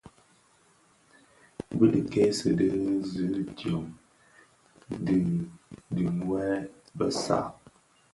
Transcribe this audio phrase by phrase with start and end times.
[1.77, 2.67] Bi dhi kèsi di
[3.09, 3.85] zidyōm
[5.05, 5.17] di
[5.95, 6.43] dhiňwê
[6.97, 7.51] bè saad.